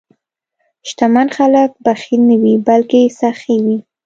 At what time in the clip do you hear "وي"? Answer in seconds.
2.41-2.53, 3.65-3.77